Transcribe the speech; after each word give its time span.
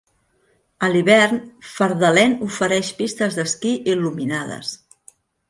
A 0.85 0.87
l'hivern, 0.93 1.37
Fardalen 1.73 2.33
ofereix 2.47 2.91
pistes 3.03 3.39
d'esquí 3.41 3.75
il·luminades. 3.95 4.75